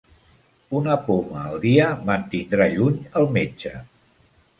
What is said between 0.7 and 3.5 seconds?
Una poma al dia mantindrà lluny el